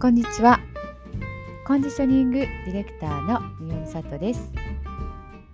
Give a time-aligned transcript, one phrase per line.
[0.00, 0.60] こんにちは。
[1.66, 4.52] コンディショニングディレクターの三尾美里です。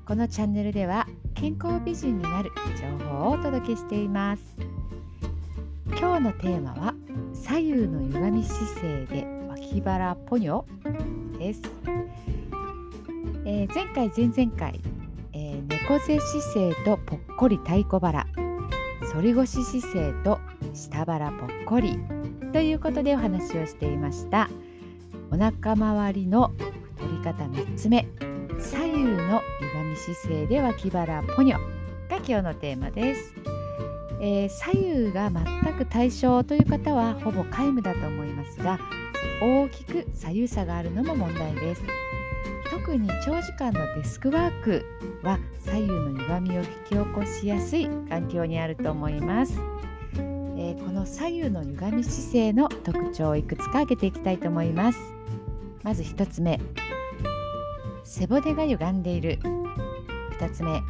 [0.05, 4.43] このチャンネルでは健康美人になる情報をお届けしています。
[5.98, 6.95] 今日のテーマは
[7.33, 10.65] 左右の歪み姿勢で脇腹ポニョ
[11.38, 11.62] です、
[13.47, 14.79] えー、前回前々回、
[15.33, 18.27] えー、猫背姿勢とぽっこり太鼓腹
[19.11, 20.38] 反り腰姿勢と
[20.74, 21.98] 下腹ぽっこり
[22.55, 24.49] ということでお話をしていました。
[25.33, 26.53] お腹周りの
[26.97, 28.07] 太り方3つ目。
[28.61, 31.59] 左右の歪み姿勢で脇腹ポニョ
[32.09, 33.35] が今日のテーマです、
[34.21, 38.79] えー、左右が全く対称という方はほぼ皆無だと思いますが
[39.43, 41.83] 大きく左右差があるのも問題です。
[42.71, 44.87] 特に長時間のデスクワーク
[45.25, 49.59] は左右の歪みを引き起こしやすい環境にあると思います。
[50.65, 54.98] えー、この左右の歪み姿勢の特徴をいくつか挙げていきたいと思います。
[55.82, 56.59] まず1つ目
[58.02, 59.38] 背骨が歪んでいる。
[60.40, 60.80] 2つ目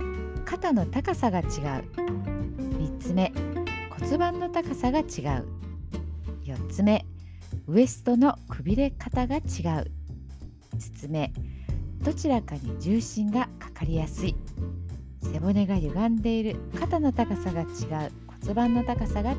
[0.45, 1.47] 肩の高さが違う。
[1.49, 3.33] 3つ目
[3.91, 5.07] 骨盤の高さが違う。
[6.45, 7.05] 4つ目
[7.67, 9.43] ウエストのくびれ方が違う。
[9.43, 9.89] 5
[11.01, 11.33] つ目
[12.01, 14.37] どちらかに重心がかかりやすい。
[15.21, 16.61] 背骨が歪んでいる。
[16.79, 17.65] 肩の高さが違
[18.07, 18.25] う。
[18.45, 19.39] 骨盤の高さが違う。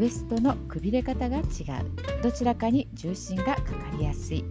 [0.00, 1.44] ウエストのくびれ方が違う
[2.22, 4.44] どちらかに重心がかかりやすい。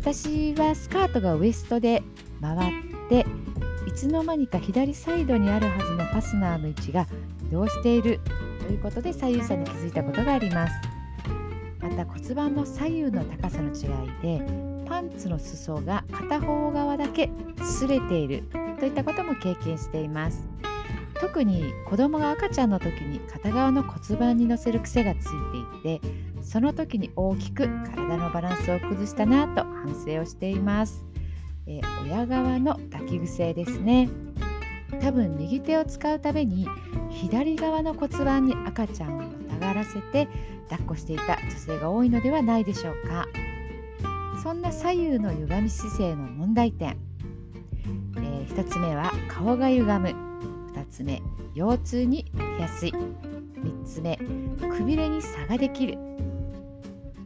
[0.00, 2.02] 私はスカートがウエストで
[2.40, 2.72] 回っ
[3.08, 3.24] て
[3.86, 7.06] いつの間にか左サイドにあるはずのファスナーの位置が
[7.48, 8.18] 移動している
[8.58, 10.74] ということで左右差に気づいたことがあります。
[11.80, 14.44] また骨盤の左右の高さの違いで
[14.86, 18.42] パンツの裾が片方側だけ擦れている
[18.80, 20.44] といったことも経験しています。
[21.20, 26.08] 特に子供が赤ちゃんの時に片側の骨盤に乗せる癖がついていて
[26.42, 31.04] その時に大きく体のバランスを崩したなと反省をしています、
[31.66, 34.08] えー、親側の抱き癖ですね。
[35.00, 36.68] 多分右手を使うために
[37.10, 40.28] 左側の骨盤に赤ちゃんをたがらせて
[40.68, 43.26] 抱っこしていた女性が多いのではないでしょうか。
[44.42, 46.98] そんな左右の歪み姿勢の問題点、
[48.16, 50.33] えー、1つ目は顔が歪む。
[50.94, 51.20] つ目
[51.54, 52.92] 腰痛になりやすい。
[52.92, 55.98] 3つ目くびれに差ができる、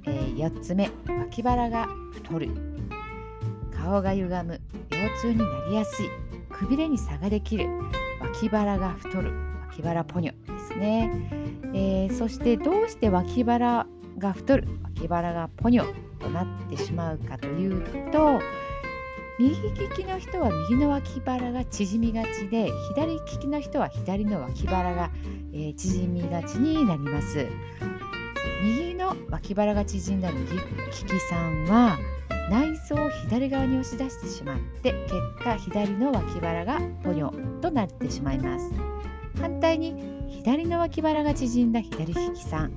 [0.07, 2.49] えー、4つ目脇腹が太る。
[3.77, 4.61] 顔が歪む。
[4.91, 6.07] 腰痛になりやすい。
[6.51, 7.69] くびれに差ができる。
[8.23, 9.33] 脇腹が太る。
[9.69, 11.31] 脇腹ポニョですね、
[11.75, 13.87] えー、そしてどうして脇腹
[14.17, 14.69] が太る？
[14.83, 18.41] 脇腹がポニョとなってしまうかというと
[19.39, 25.11] 右利きの人は右の脇腹が縮みがちで左利きの人は左の脇腹が、
[25.53, 27.47] えー、縮みがちになります。
[28.65, 31.99] 右の脇腹が縮んだ右利きさんは
[32.51, 38.73] 内臓を左側に押し出してしまって結果左の脇腹がポニョとなってしまいます。
[39.41, 42.73] 反対に左の脇腹が縮んだ左利きさん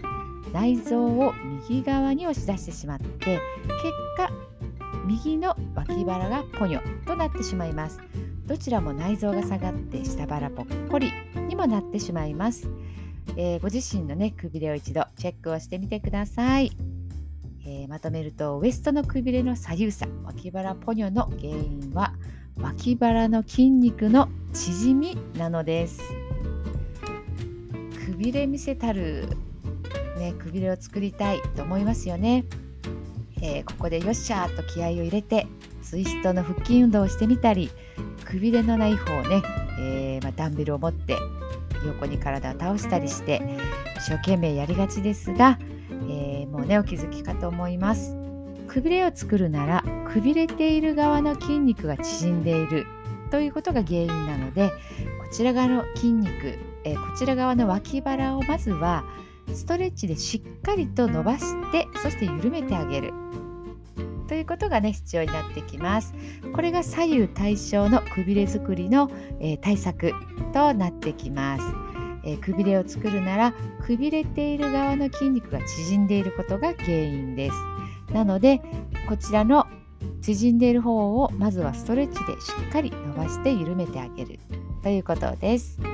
[0.54, 1.34] 内臓を
[1.70, 3.40] 右側に押し出してしまって結
[4.18, 4.32] 果
[5.06, 8.00] 右の脇腹がポニョとなってしまいます。
[8.52, 11.14] どちらも内臓が下がって下腹ぽっこり
[11.48, 12.68] にもなってしまいます、
[13.38, 16.72] えー、ご自身のねくびれを一度チェックをしてみてください、
[17.66, 22.14] えー、まとめるとウエストのくびれの左右差脇腹ポニョの原因は
[22.58, 26.02] 脇腹の筋肉の縮みなのです。
[28.06, 29.30] くびれ見せたる
[30.18, 32.44] ねくびれを作りたいと思いますよね。
[33.42, 35.48] えー、ここでよっしゃーと気合を入れて
[35.82, 37.72] ツイストの腹筋運動をしてみたり
[38.26, 39.42] くびれのない方をね、
[39.80, 41.18] えー、まあ、ダンベルを持って
[41.86, 43.42] 横に体を倒したりして
[43.98, 45.58] 一生懸命やりがちですが、
[46.10, 48.16] えー、もうねお気づきかと思います。
[48.68, 52.86] くびれを作るならくびれている側の筋肉が縮んでいる
[53.30, 54.74] ということが原因なのでこ
[55.30, 59.04] ちら側の筋肉、えこちら側の脇腹をまずは
[59.54, 63.14] ストレッチでしっかりと伸ばしてそして緩めてあげる。
[64.28, 66.14] ということがね必要になってきます。
[66.54, 69.12] これが左右対称のくびれ作りの、
[69.42, 70.14] えー、対策
[70.54, 71.64] となってきます。
[72.24, 73.54] えー、くびれを作るなら
[73.84, 77.56] くびれている側の筋肉が縮んでいることが原因です。
[78.14, 78.62] なので
[79.10, 79.68] こちらの
[80.22, 84.40] 縮んでいる方をまずはストレッチでしっかり伸ばして緩めてあげる
[84.82, 85.91] ということです。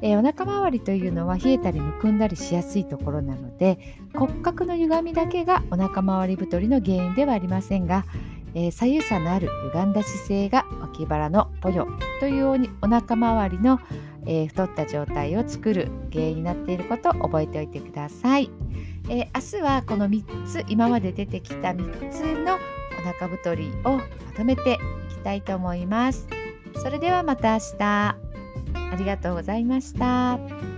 [0.00, 3.78] えー、お腹周りというのは冷えたりむくんだりしやすいところなので
[4.14, 8.04] 骨格の歪みだけがお腹周り太りの原因ではありませんが、
[8.54, 11.88] えー、左右差のある歪んだ姿勢が脇腹のポヨ
[12.20, 13.80] というようにお腹周りの、
[14.26, 18.50] えー、太った状態を作る原因になっていることを覚えておいてください。
[19.10, 22.56] え明日はこの3つ今まで出てきた3つの
[22.98, 24.02] お腹太りをま
[24.36, 24.74] とめて
[25.10, 26.28] いきたいと思います。
[26.74, 28.27] それではまた明日。
[28.90, 30.77] ありがとうございました。